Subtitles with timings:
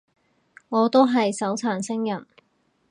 [0.69, 2.25] 我都係手殘星人